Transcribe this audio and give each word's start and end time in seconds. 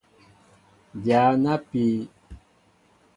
Dya 1.03 1.23
na 1.43 1.53
pii. 1.69 1.97